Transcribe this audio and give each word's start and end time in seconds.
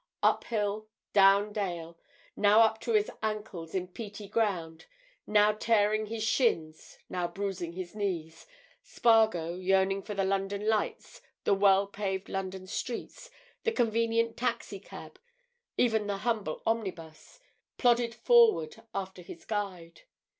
Up 0.23 0.45
hill, 0.45 0.87
down 1.13 1.53
dale, 1.53 1.95
now 2.35 2.61
up 2.61 2.81
to 2.81 2.93
his 2.93 3.11
ankles 3.21 3.75
in 3.75 3.87
peaty 3.87 4.27
ground, 4.27 4.87
now 5.27 5.51
tearing 5.51 6.07
his 6.07 6.23
shins, 6.23 6.97
now 7.07 7.27
bruising 7.27 7.73
his 7.73 7.93
knees, 7.93 8.47
Spargo, 8.81 9.53
yearning 9.53 10.01
for 10.01 10.15
the 10.15 10.23
London 10.25 10.67
lights, 10.67 11.21
the 11.43 11.53
well 11.53 11.85
paved 11.85 12.29
London 12.29 12.65
streets, 12.65 13.29
the 13.63 13.71
convenient 13.71 14.35
taxi 14.35 14.79
cab, 14.79 15.19
even 15.77 16.07
the 16.07 16.17
humble 16.25 16.63
omnibus, 16.65 17.39
plodded 17.77 18.15
forward 18.15 18.81
after 18.95 19.21
his 19.21 19.45
guide. 19.45 20.01